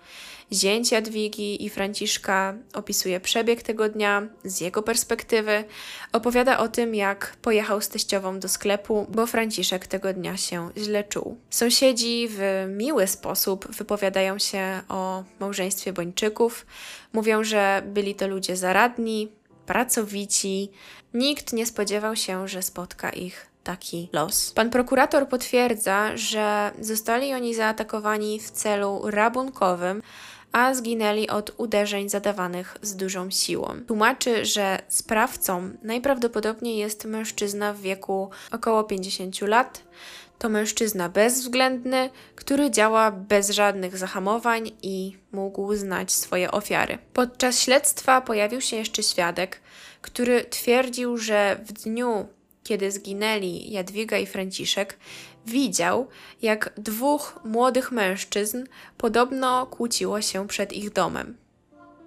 Zięć 0.52 0.92
Jadwigi 0.92 1.64
i 1.64 1.70
Franciszka 1.70 2.54
opisuje 2.74 3.20
przebieg 3.20 3.62
tego 3.62 3.88
dnia 3.88 4.22
z 4.44 4.60
jego 4.60 4.82
perspektywy. 4.82 5.64
Opowiada 6.12 6.58
o 6.58 6.68
tym, 6.68 6.94
jak 6.94 7.36
pojechał 7.42 7.80
z 7.80 7.88
teściową 7.88 8.40
do 8.40 8.48
sklepu, 8.48 9.06
bo 9.08 9.26
Franciszek 9.26 9.86
tego 9.86 10.12
dnia 10.12 10.36
się 10.36 10.70
źle 10.76 11.04
czuł. 11.04 11.36
Sąsiedzi 11.50 12.28
w 12.30 12.66
miły 12.68 13.06
sposób 13.06 13.68
wypowiadają 13.76 14.38
się 14.38 14.80
o 14.88 15.24
małżeństwie 15.40 15.92
Bończyków. 15.92 16.66
Mówią, 17.12 17.44
że 17.44 17.82
byli 17.86 18.14
to 18.14 18.28
ludzie 18.28 18.56
zaradni, 18.56 19.32
pracowici. 19.68 20.70
Nikt 21.14 21.52
nie 21.52 21.66
spodziewał 21.66 22.16
się, 22.16 22.48
że 22.48 22.62
spotka 22.62 23.10
ich 23.10 23.46
taki 23.64 24.08
los. 24.12 24.52
Pan 24.52 24.70
prokurator 24.70 25.28
potwierdza, 25.28 26.16
że 26.16 26.70
zostali 26.80 27.34
oni 27.34 27.54
zaatakowani 27.54 28.40
w 28.40 28.50
celu 28.50 29.00
rabunkowym, 29.04 30.02
a 30.52 30.74
zginęli 30.74 31.28
od 31.28 31.52
uderzeń 31.56 32.08
zadawanych 32.08 32.76
z 32.82 32.96
dużą 32.96 33.30
siłą. 33.30 33.68
Tłumaczy, 33.86 34.44
że 34.44 34.78
sprawcą 34.88 35.70
najprawdopodobniej 35.82 36.76
jest 36.76 37.04
mężczyzna 37.04 37.72
w 37.72 37.80
wieku 37.80 38.30
około 38.52 38.84
50 38.84 39.40
lat. 39.40 39.82
To 40.38 40.48
mężczyzna 40.48 41.08
bezwzględny, 41.08 42.10
który 42.34 42.70
działa 42.70 43.10
bez 43.10 43.50
żadnych 43.50 43.96
zahamowań 43.96 44.70
i 44.82 45.16
mógł 45.32 45.74
znać 45.74 46.12
swoje 46.12 46.50
ofiary. 46.50 46.98
Podczas 47.12 47.60
śledztwa 47.60 48.20
pojawił 48.20 48.60
się 48.60 48.76
jeszcze 48.76 49.02
świadek, 49.02 49.60
który 50.02 50.44
twierdził, 50.44 51.16
że 51.16 51.60
w 51.64 51.72
dniu 51.72 52.26
kiedy 52.68 52.90
zginęli 52.90 53.70
Jadwiga 53.70 54.18
i 54.18 54.26
Franciszek, 54.26 54.98
widział, 55.46 56.08
jak 56.42 56.72
dwóch 56.76 57.40
młodych 57.44 57.92
mężczyzn 57.92 58.64
podobno 58.98 59.66
kłóciło 59.66 60.22
się 60.22 60.48
przed 60.48 60.72
ich 60.72 60.90
domem. 60.90 61.36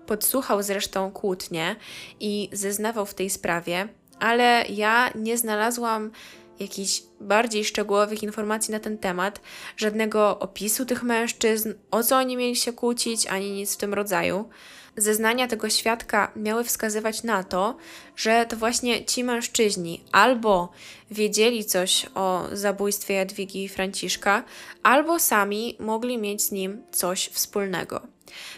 Podsłuchał 0.06 0.64
zresztą 0.64 1.12
kłótnie 1.12 1.76
i 2.20 2.50
zeznawał 2.52 3.06
w 3.06 3.14
tej 3.14 3.30
sprawie, 3.30 3.88
ale 4.20 4.66
ja 4.70 5.10
nie 5.16 5.38
znalazłam 5.38 6.12
jakichś 6.60 7.04
bardziej 7.22 7.66
szczegółowych 7.66 8.24
informacji 8.24 8.72
na 8.72 8.80
ten 8.80 8.98
temat, 8.98 9.42
żadnego 9.78 10.40
opisu 10.40 10.86
tych 10.86 11.04
mężczyzn, 11.04 11.74
o 11.92 12.04
co 12.04 12.18
oni 12.18 12.38
mieli 12.38 12.56
się 12.56 12.74
kłócić, 12.74 13.28
ani 13.28 13.52
nic 13.52 13.74
w 13.74 13.78
tym 13.78 13.94
rodzaju. 13.94 14.50
Zeznania 14.98 15.48
tego 15.48 15.70
świadka 15.70 16.32
miały 16.36 16.64
wskazywać 16.64 17.24
na 17.24 17.44
to, 17.44 17.78
że 18.16 18.46
to 18.50 18.58
właśnie 18.58 19.06
ci 19.06 19.24
mężczyźni 19.24 20.04
albo 20.12 20.72
wiedzieli 21.12 21.66
coś 21.66 22.06
o 22.16 22.48
zabójstwie 22.52 23.14
Jadwigi 23.14 23.64
i 23.64 23.70
Franciszka, 23.70 24.44
albo 24.84 25.20
sami 25.20 25.76
mogli 25.80 26.18
mieć 26.18 26.42
z 26.42 26.52
nim 26.52 26.84
coś 26.92 27.28
wspólnego. 27.28 28.02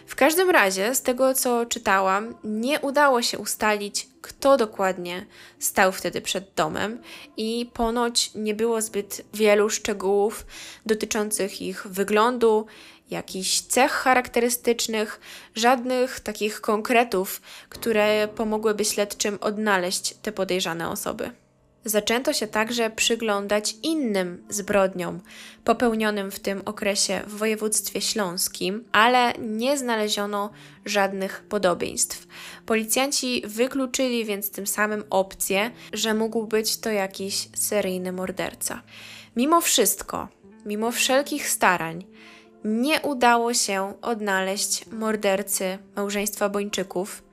W 0.06 0.16
każdym 0.16 0.50
razie, 0.50 0.96
z 0.96 1.02
tego 1.02 1.34
co 1.34 1.66
czytałam, 1.66 2.36
nie 2.44 2.80
udało 2.80 3.22
się 3.22 3.38
ustalić, 3.40 4.08
kto 4.22 4.58
dokładnie 4.58 5.26
stał 5.60 5.92
wtedy 5.92 6.22
przed 6.22 6.54
domem, 6.56 7.02
i 7.38 7.70
ponoć 7.74 8.32
nie 8.36 8.56
było 8.56 8.82
zbyt 8.82 9.26
wielu 9.34 9.70
szczegółów 9.70 10.46
dotyczących 10.86 11.62
ich 11.62 11.88
wyglądu, 11.88 12.66
jakichś 13.14 13.60
cech 13.60 13.92
charakterystycznych, 13.92 15.20
żadnych 15.56 16.20
takich 16.20 16.62
konkretów, 16.62 17.42
które 17.70 18.28
pomogłyby 18.28 18.86
śledczym 18.86 19.38
odnaleźć 19.42 20.16
te 20.22 20.32
podejrzane 20.32 20.90
osoby. 20.90 21.32
Zaczęto 21.86 22.34
się 22.34 22.48
także 22.48 22.90
przyglądać 22.90 23.76
innym 23.84 24.44
zbrodniom 24.50 25.22
popełnionym 25.64 26.32
w 26.32 26.40
tym 26.40 26.62
okresie 26.66 27.22
w 27.28 27.38
województwie 27.38 28.02
śląskim, 28.02 28.84
ale 28.92 29.34
nie 29.40 29.78
znaleziono 29.78 30.50
żadnych 30.86 31.44
podobieństw. 31.50 32.28
Policjanci 32.66 33.44
wykluczyli 33.46 34.26
więc 34.26 34.52
tym 34.52 34.68
samym 34.68 35.04
opcję, 35.10 35.72
że 35.94 36.14
mógł 36.14 36.48
być 36.48 36.78
to 36.78 36.90
jakiś 36.90 37.50
seryjny 37.56 38.12
morderca. 38.12 38.82
Mimo 39.36 39.62
wszystko, 39.62 40.28
mimo 40.66 40.92
wszelkich 40.92 41.50
starań, 41.50 42.06
nie 42.66 43.02
udało 43.02 43.54
się 43.54 43.94
odnaleźć 44.02 44.86
mordercy 44.92 45.78
małżeństwa 45.96 46.50
Bończyków 46.50 47.24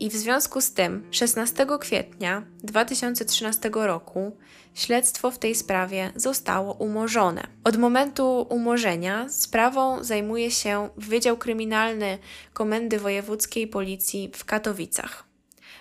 i 0.00 0.10
w 0.10 0.12
związku 0.12 0.60
z 0.60 0.72
tym 0.72 1.06
16 1.10 1.66
kwietnia 1.80 2.42
2013 2.62 3.70
roku 3.74 4.36
śledztwo 4.74 5.30
w 5.30 5.38
tej 5.38 5.54
sprawie 5.54 6.12
zostało 6.16 6.72
umorzone. 6.74 7.46
Od 7.64 7.76
momentu 7.76 8.46
umorzenia 8.50 9.28
sprawą 9.28 10.04
zajmuje 10.04 10.50
się 10.50 10.88
Wydział 10.96 11.36
Kryminalny 11.36 12.18
Komendy 12.52 12.98
Wojewódzkiej 12.98 13.66
Policji 13.66 14.30
w 14.34 14.44
Katowicach. 14.44 15.27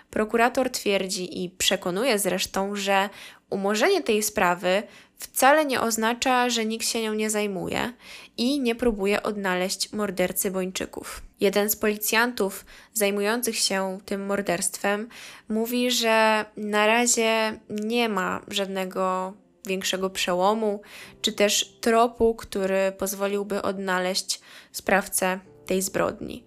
Prokurator 0.10 0.70
twierdzi 0.70 1.44
i 1.44 1.50
przekonuje 1.50 2.20
zresztą, 2.20 2.76
że 2.76 3.10
umorzenie 3.50 4.04
tej 4.04 4.24
sprawy 4.24 4.84
wcale 5.18 5.66
nie 5.66 5.82
oznacza, 5.82 6.50
że 6.50 6.66
nikt 6.66 6.88
się 6.88 7.02
nią 7.02 7.14
nie 7.14 7.30
zajmuje 7.30 7.94
i 8.38 8.60
nie 8.60 8.76
próbuje 8.76 9.24
odnaleźć 9.24 9.94
mordercy 9.94 10.52
Bończyków. 10.52 11.22
Jeden 11.40 11.70
z 11.70 11.76
policjantów 11.76 12.66
zajmujących 12.94 13.60
się 13.60 13.98
tym 14.06 14.26
morderstwem 14.26 15.10
mówi, 15.50 15.92
że 15.92 16.46
na 16.58 16.88
razie 16.88 17.60
nie 17.70 18.10
ma 18.10 18.42
żadnego 18.48 19.34
większego 19.68 20.10
przełomu, 20.10 20.82
czy 21.22 21.34
też 21.34 21.78
tropu, 21.82 22.36
który 22.36 22.92
pozwoliłby 22.98 23.62
odnaleźć 23.62 24.42
sprawcę 24.72 25.40
tej 25.66 25.82
zbrodni. 25.82 26.44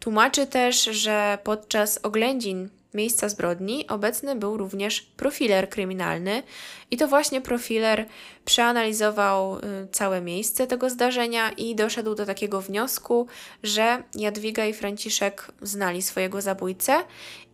Tłumaczy 0.00 0.46
też, 0.46 0.84
że 0.84 1.38
podczas 1.44 2.00
oględzin 2.02 2.68
miejsca 2.94 3.28
zbrodni 3.28 3.88
obecny 3.88 4.36
był 4.36 4.56
również 4.56 5.00
profiler 5.00 5.68
kryminalny 5.68 6.42
i 6.90 6.96
to 6.96 7.08
właśnie 7.08 7.40
profiler 7.40 8.06
przeanalizował 8.44 9.58
y, 9.58 9.60
całe 9.92 10.20
miejsce 10.20 10.66
tego 10.66 10.90
zdarzenia 10.90 11.50
i 11.50 11.74
doszedł 11.74 12.14
do 12.14 12.26
takiego 12.26 12.60
wniosku, 12.60 13.26
że 13.62 14.02
Jadwiga 14.14 14.66
i 14.66 14.74
Franciszek 14.74 15.52
znali 15.62 16.02
swojego 16.02 16.40
zabójcę 16.40 17.04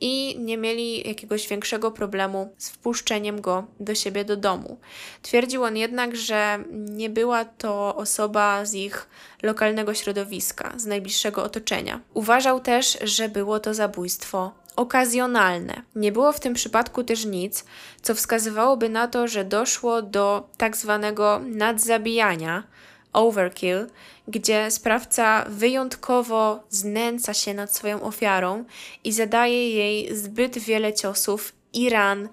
i 0.01 0.37
nie 0.39 0.57
mieli 0.57 1.09
jakiegoś 1.09 1.49
większego 1.49 1.91
problemu 1.91 2.55
z 2.59 2.71
wpuszczeniem 2.71 3.41
go 3.41 3.65
do 3.81 3.95
siebie 3.95 4.25
do 4.25 4.37
domu. 4.37 4.79
Twierdził 5.23 5.65
on 5.65 5.77
jednak, 5.77 6.17
że 6.17 6.65
nie 6.73 7.11
była 7.11 7.45
to 7.45 7.97
osoba 7.97 8.65
z 8.65 8.75
ich 8.75 9.09
lokalnego 9.43 9.95
środowiska, 9.95 10.73
z 10.77 10.87
najbliższego 10.87 11.45
otoczenia. 11.45 12.01
Uważał 12.15 12.61
też, 12.61 12.99
że 13.03 13.29
było 13.29 13.61
to 13.61 13.75
zabójstwo 13.75 14.60
okazjonalne. 14.77 15.83
Nie 15.95 16.13
było 16.13 16.33
w 16.33 16.41
tym 16.41 16.55
przypadku 16.55 17.05
też 17.05 17.25
nic, 17.25 17.65
co 18.03 18.15
wskazywałoby 18.15 18.89
na 18.89 19.09
to, 19.09 19.29
że 19.29 19.45
doszło 19.45 20.03
do 20.03 20.49
tak 20.57 20.77
zwanego 20.77 21.41
nadzabijania, 21.45 22.63
overkill, 23.13 23.87
gdzie 24.29 24.71
sprawca 24.71 25.45
wyjątkowo 25.49 26.61
znęca 26.71 27.35
się 27.35 27.55
nad 27.55 27.75
swoją 27.75 28.03
ofiarą 28.03 28.65
i 29.05 29.13
zadaje 29.13 29.71
jej 29.71 30.17
zbyt 30.17 30.59
wiele 30.59 30.93
ciosów 30.93 31.53
i 31.73 31.91
ran, 31.91 32.29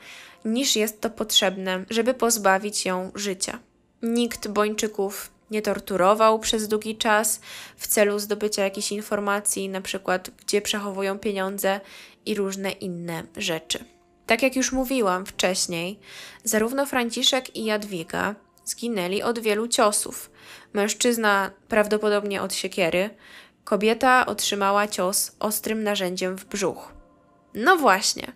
niż 0.45 0.75
jest 0.75 1.01
to 1.01 1.09
potrzebne, 1.09 1.85
żeby 1.89 2.13
pozbawić 2.13 2.85
ją 2.85 3.11
życia. 3.15 3.59
Nikt 4.01 4.47
Bończyków 4.47 5.29
nie 5.51 5.61
torturował 5.61 6.39
przez 6.39 6.67
długi 6.67 6.97
czas 6.97 7.41
w 7.77 7.87
celu 7.87 8.19
zdobycia 8.19 8.63
jakichś 8.63 8.91
informacji, 8.91 9.69
na 9.69 9.81
przykład 9.81 10.29
gdzie 10.29 10.61
przechowują 10.61 11.19
pieniądze 11.19 11.79
i 12.29 12.35
różne 12.35 12.71
inne 12.71 13.23
rzeczy. 13.37 13.85
Tak 14.25 14.43
jak 14.43 14.55
już 14.55 14.71
mówiłam 14.71 15.25
wcześniej, 15.25 15.99
zarówno 16.43 16.85
Franciszek 16.85 17.55
i 17.55 17.65
Jadwiga 17.65 18.35
zginęli 18.65 19.21
od 19.21 19.39
wielu 19.39 19.67
ciosów. 19.67 20.31
Mężczyzna 20.73 21.51
prawdopodobnie 21.67 22.41
od 22.41 22.53
siekiery, 22.53 23.09
kobieta 23.63 24.25
otrzymała 24.25 24.87
cios 24.87 25.35
ostrym 25.39 25.83
narzędziem 25.83 26.37
w 26.37 26.45
brzuch. 26.45 26.93
No 27.53 27.77
właśnie, 27.77 28.31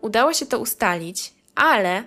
udało 0.00 0.32
się 0.32 0.46
to 0.46 0.58
ustalić, 0.58 1.34
ale 1.54 2.04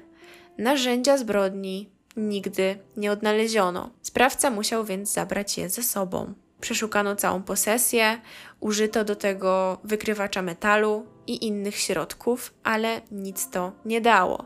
narzędzia 0.57 1.17
zbrodni 1.17 1.89
nigdy 2.17 2.77
nie 2.97 3.11
odnaleziono. 3.11 3.89
Sprawca 4.01 4.49
musiał 4.49 4.85
więc 4.85 5.13
zabrać 5.13 5.57
je 5.57 5.69
ze 5.69 5.83
sobą. 5.83 6.33
Przeszukano 6.63 7.15
całą 7.15 7.43
posesję, 7.43 8.21
użyto 8.59 9.03
do 9.03 9.15
tego 9.15 9.79
wykrywacza 9.83 10.41
metalu 10.41 11.05
i 11.27 11.45
innych 11.45 11.75
środków, 11.75 12.53
ale 12.63 13.01
nic 13.11 13.49
to 13.49 13.71
nie 13.85 14.01
dało. 14.01 14.45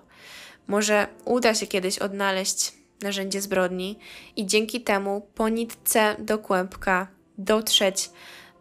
Może 0.67 1.07
uda 1.25 1.53
się 1.53 1.67
kiedyś 1.67 1.99
odnaleźć 1.99 2.73
narzędzie 3.01 3.41
zbrodni 3.41 3.99
i 4.35 4.45
dzięki 4.45 4.81
temu 4.81 5.27
po 5.35 5.49
nitce 5.49 6.15
do 6.19 6.37
kłębka 6.37 7.07
dotrzeć 7.37 8.09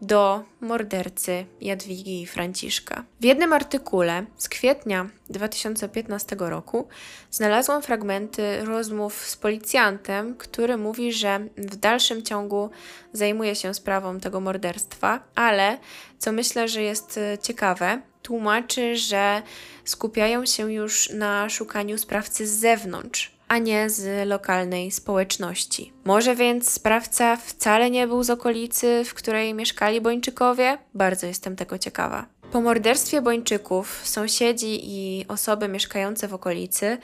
do 0.03 0.45
mordercy 0.61 1.47
Jadwigi 1.61 2.23
i 2.23 2.27
Franciszka. 2.27 3.05
W 3.21 3.25
jednym 3.25 3.53
artykule 3.53 4.27
z 4.37 4.49
kwietnia 4.49 5.09
2015 5.31 6.37
roku 6.39 6.89
znalazłam 7.31 7.83
fragmenty 7.83 8.65
rozmów 8.65 9.15
z 9.15 9.37
policjantem, 9.37 10.35
który 10.35 10.77
mówi, 10.77 11.13
że 11.13 11.41
w 11.57 11.77
dalszym 11.77 12.23
ciągu 12.23 12.71
zajmuje 13.13 13.55
się 13.55 13.75
sprawą 13.75 14.21
tego 14.21 14.41
morderstwa, 14.41 15.21
ale 15.35 15.79
co 16.19 16.33
myślę, 16.33 16.69
że 16.69 16.83
jest 16.83 17.19
e, 17.19 17.39
ciekawe, 17.39 18.03
tłumaczy, 18.23 18.97
że 18.97 19.43
skupiają 19.85 20.47
się 20.47 20.73
już 20.73 21.11
na 21.11 21.49
szukaniu 21.49 21.99
sprawcy 21.99 22.47
z 22.47 22.51
zewnątrz, 22.51 23.36
a 23.49 23.59
nie 23.59 23.91
z 23.91 24.29
lokalnej 24.29 24.91
społeczności. 24.91 25.93
Może 26.05 26.37
więc 26.37 26.71
sprawca 26.71 27.37
wcale 27.37 27.91
nie 27.91 28.07
był 28.07 28.23
z 28.23 28.31
okolicy, 28.31 29.03
w 29.05 29.15
której 29.15 29.55
mieszkali 29.55 30.01
Bończykowie? 30.01 30.79
Bardzo 30.95 31.27
jestem 31.27 31.57
tego 31.57 31.79
ciekawa. 31.79 32.27
Po 32.53 32.61
morderstwie 32.61 33.23
Bończyków 33.23 34.01
sąsiedzi 34.05 34.81
i 34.83 35.25
osoby 35.29 35.69
mieszkające 35.69 36.29
w 36.29 36.35
okolicy 36.35 36.99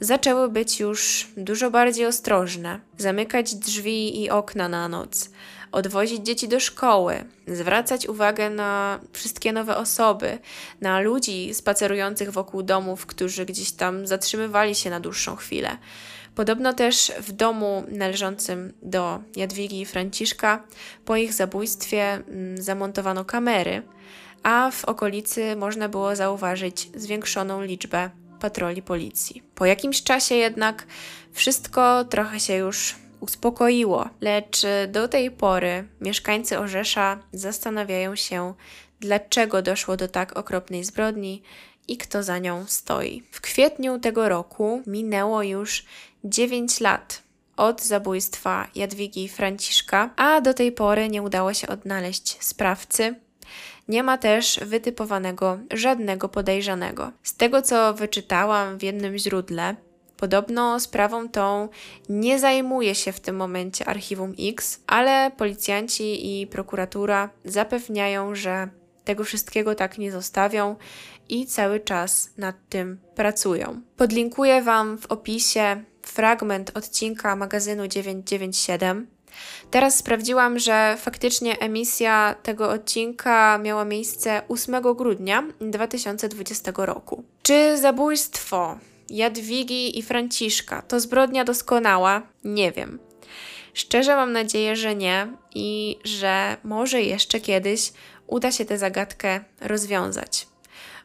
zaczęły 0.00 0.48
być 0.48 0.80
już 0.80 1.28
dużo 1.36 1.70
bardziej 1.70 2.06
ostrożne, 2.06 2.80
zamykać 2.98 3.54
drzwi 3.54 4.22
i 4.22 4.30
okna 4.30 4.68
na 4.68 4.88
noc, 4.88 5.30
odwozić 5.74 6.26
dzieci 6.26 6.48
do 6.48 6.60
szkoły, 6.60 7.24
zwracać 7.46 8.08
uwagę 8.08 8.50
na 8.50 9.00
wszystkie 9.12 9.52
nowe 9.52 9.76
osoby, 9.76 10.38
na 10.80 11.00
ludzi 11.00 11.54
spacerujących 11.54 12.30
wokół 12.30 12.62
domów, 12.62 13.06
którzy 13.06 13.46
gdzieś 13.46 13.72
tam 13.72 14.06
zatrzymywali 14.06 14.74
się 14.74 14.90
na 14.90 15.00
dłuższą 15.00 15.36
chwilę. 15.36 15.76
Podobno 16.34 16.72
też 16.72 17.12
w 17.20 17.32
domu 17.32 17.84
należącym 17.88 18.72
do 18.82 19.20
Jadwigi 19.36 19.80
i 19.80 19.86
Franciszka 19.86 20.62
po 21.04 21.16
ich 21.16 21.32
zabójstwie 21.32 22.02
mm, 22.02 22.62
zamontowano 22.62 23.24
kamery, 23.24 23.82
a 24.42 24.70
w 24.70 24.84
okolicy 24.84 25.56
można 25.56 25.88
było 25.88 26.16
zauważyć 26.16 26.90
zwiększoną 26.94 27.62
liczbę 27.62 28.10
patroli 28.40 28.82
policji. 28.82 29.42
Po 29.54 29.66
jakimś 29.66 30.02
czasie 30.02 30.34
jednak 30.34 30.86
wszystko 31.32 32.04
trochę 32.04 32.40
się 32.40 32.54
już 32.54 33.03
uspokoiło, 33.20 34.08
lecz 34.20 34.62
do 34.88 35.08
tej 35.08 35.30
pory 35.30 35.88
mieszkańcy 36.00 36.58
Orzesza 36.58 37.18
zastanawiają 37.32 38.16
się, 38.16 38.54
dlaczego 39.00 39.62
doszło 39.62 39.96
do 39.96 40.08
tak 40.08 40.36
okropnej 40.36 40.84
zbrodni 40.84 41.42
i 41.88 41.96
kto 41.96 42.22
za 42.22 42.38
nią 42.38 42.64
stoi. 42.66 43.22
W 43.30 43.40
kwietniu 43.40 43.98
tego 43.98 44.28
roku 44.28 44.82
minęło 44.86 45.42
już 45.42 45.84
9 46.24 46.80
lat 46.80 47.22
od 47.56 47.82
zabójstwa 47.82 48.68
Jadwigi 48.74 49.28
Franciszka, 49.28 50.10
a 50.16 50.40
do 50.40 50.54
tej 50.54 50.72
pory 50.72 51.08
nie 51.08 51.22
udało 51.22 51.54
się 51.54 51.68
odnaleźć 51.68 52.36
sprawcy. 52.44 53.14
Nie 53.88 54.02
ma 54.02 54.18
też 54.18 54.60
wytypowanego 54.62 55.58
żadnego 55.72 56.28
podejrzanego. 56.28 57.12
Z 57.22 57.36
tego 57.36 57.62
co 57.62 57.94
wyczytałam 57.94 58.78
w 58.78 58.82
jednym 58.82 59.18
źródle, 59.18 59.76
Podobno 60.24 60.80
sprawą 60.80 61.28
tą 61.28 61.68
nie 62.08 62.38
zajmuje 62.38 62.94
się 62.94 63.12
w 63.12 63.20
tym 63.20 63.36
momencie 63.36 63.84
Archiwum 63.84 64.34
X, 64.40 64.80
ale 64.86 65.30
policjanci 65.36 66.40
i 66.40 66.46
prokuratura 66.46 67.30
zapewniają, 67.44 68.34
że 68.34 68.68
tego 69.04 69.24
wszystkiego 69.24 69.74
tak 69.74 69.98
nie 69.98 70.12
zostawią 70.12 70.76
i 71.28 71.46
cały 71.46 71.80
czas 71.80 72.30
nad 72.38 72.56
tym 72.68 72.98
pracują. 73.14 73.80
Podlinkuję 73.96 74.62
Wam 74.62 74.98
w 74.98 75.06
opisie 75.06 75.82
fragment 76.02 76.76
odcinka 76.76 77.36
magazynu 77.36 77.88
997. 77.88 79.06
Teraz 79.70 79.96
sprawdziłam, 79.96 80.58
że 80.58 80.96
faktycznie 80.98 81.58
emisja 81.58 82.34
tego 82.42 82.70
odcinka 82.70 83.58
miała 83.58 83.84
miejsce 83.84 84.42
8 84.48 84.82
grudnia 84.94 85.44
2020 85.60 86.72
roku. 86.76 87.24
Czy 87.42 87.78
zabójstwo 87.78 88.78
Jadwigi 89.14 89.98
i 89.98 90.02
Franciszka 90.02 90.82
to 90.82 91.00
zbrodnia 91.00 91.44
doskonała? 91.44 92.22
Nie 92.44 92.72
wiem. 92.72 92.98
Szczerze 93.74 94.16
mam 94.16 94.32
nadzieję, 94.32 94.76
że 94.76 94.94
nie 94.94 95.28
i 95.54 95.98
że 96.04 96.56
może 96.64 97.02
jeszcze 97.02 97.40
kiedyś 97.40 97.92
uda 98.26 98.52
się 98.52 98.64
tę 98.64 98.78
zagadkę 98.78 99.44
rozwiązać. 99.60 100.46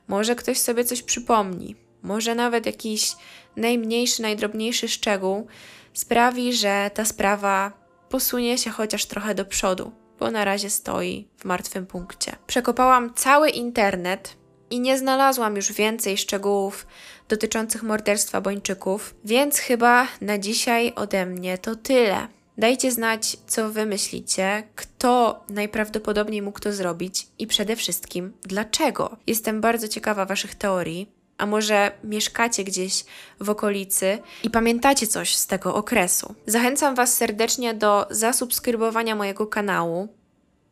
Może 0.07 0.35
ktoś 0.35 0.59
sobie 0.59 0.83
coś 0.83 1.01
przypomni, 1.01 1.75
może 2.01 2.35
nawet 2.35 2.65
jakiś 2.65 3.11
najmniejszy, 3.55 4.21
najdrobniejszy 4.21 4.87
szczegół 4.87 5.47
sprawi, 5.93 6.53
że 6.53 6.91
ta 6.93 7.05
sprawa 7.05 7.71
posunie 8.09 8.57
się 8.57 8.69
chociaż 8.69 9.05
trochę 9.05 9.35
do 9.35 9.45
przodu, 9.45 9.91
bo 10.19 10.31
na 10.31 10.45
razie 10.45 10.69
stoi 10.69 11.27
w 11.37 11.45
martwym 11.45 11.85
punkcie. 11.85 12.35
Przekopałam 12.47 13.13
cały 13.13 13.49
internet 13.49 14.37
i 14.69 14.79
nie 14.79 14.97
znalazłam 14.97 15.55
już 15.55 15.73
więcej 15.73 16.17
szczegółów 16.17 16.87
dotyczących 17.29 17.83
morderstwa 17.83 18.41
Bończyków, 18.41 19.15
więc 19.25 19.57
chyba 19.57 20.07
na 20.21 20.37
dzisiaj 20.37 20.93
ode 20.95 21.25
mnie 21.25 21.57
to 21.57 21.75
tyle. 21.75 22.27
Dajcie 22.57 22.91
znać, 22.91 23.37
co 23.47 23.69
wy 23.69 23.85
myślicie, 23.85 24.63
kto 24.75 25.43
najprawdopodobniej 25.49 26.41
mógł 26.41 26.59
to 26.59 26.73
zrobić 26.73 27.27
i 27.39 27.47
przede 27.47 27.75
wszystkim 27.75 28.33
dlaczego. 28.43 29.17
Jestem 29.27 29.61
bardzo 29.61 29.87
ciekawa 29.87 30.25
Waszych 30.25 30.55
teorii. 30.55 31.11
A 31.37 31.45
może 31.45 31.91
mieszkacie 32.03 32.63
gdzieś 32.63 33.05
w 33.39 33.49
okolicy 33.49 34.17
i 34.43 34.49
pamiętacie 34.49 35.07
coś 35.07 35.35
z 35.35 35.47
tego 35.47 35.75
okresu? 35.75 36.35
Zachęcam 36.45 36.95
Was 36.95 37.17
serdecznie 37.17 37.73
do 37.73 38.07
zasubskrybowania 38.09 39.15
mojego 39.15 39.47
kanału. 39.47 40.18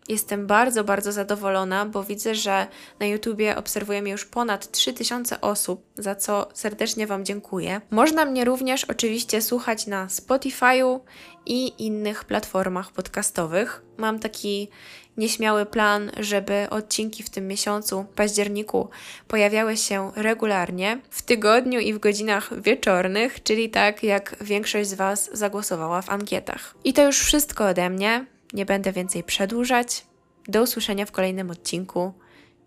Jestem 0.08 0.48
bardzo, 0.48 0.84
bardzo 0.84 1.12
zadowolona, 1.12 1.86
bo 1.86 2.04
widzę, 2.04 2.36
że 2.36 2.68
na 3.00 3.06
YouTubie 3.06 3.56
obserwuje 3.56 4.02
mnie 4.02 4.12
już 4.12 4.26
ponad 4.26 4.72
3000 4.72 5.42
osób, 5.42 5.84
za 5.96 6.16
co 6.16 6.50
serdecznie 6.54 7.08
Wam 7.08 7.26
dziękuję. 7.26 7.82
Można 7.92 8.26
mnie 8.26 8.46
również 8.46 8.86
oczywiście 8.86 9.42
słuchać 9.42 9.88
na 9.88 10.08
Spotify'u 10.08 11.00
i 11.46 11.86
innych 11.86 12.26
platformach 12.26 12.92
podcastowych. 12.92 13.82
Mam 13.98 14.20
taki 14.20 14.70
nieśmiały 15.18 15.66
plan, 15.66 16.12
żeby 16.20 16.68
odcinki 16.70 17.24
w 17.24 17.30
tym 17.30 17.48
miesiącu, 17.48 18.06
październiku, 18.16 18.90
pojawiały 19.28 19.78
się 19.78 20.12
regularnie, 20.16 21.00
w 21.10 21.22
tygodniu 21.22 21.80
i 21.80 21.94
w 21.94 22.00
godzinach 22.00 22.62
wieczornych, 22.62 23.44
czyli 23.44 23.70
tak 23.70 24.04
jak 24.04 24.36
większość 24.42 24.90
z 24.90 24.94
Was 24.94 25.30
zagłosowała 25.34 26.02
w 26.02 26.10
ankietach. 26.10 26.76
I 26.84 26.94
to 26.94 27.06
już 27.06 27.20
wszystko 27.20 27.68
ode 27.68 27.90
mnie. 27.90 28.26
Nie 28.54 28.66
będę 28.66 28.92
więcej 28.92 29.24
przedłużać. 29.24 30.06
Do 30.48 30.64
usłyszenia 30.64 31.06
w 31.06 31.12
kolejnym 31.12 31.52
odcinku. 31.52 32.14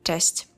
Cześć! 0.03 0.50